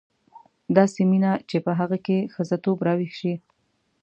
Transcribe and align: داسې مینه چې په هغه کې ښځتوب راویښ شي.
داسې 0.77 1.01
مینه 1.11 1.31
چې 1.49 1.57
په 1.65 1.71
هغه 1.79 1.97
کې 2.05 2.17
ښځتوب 2.33 2.77
راویښ 2.87 3.13
شي. 3.19 3.33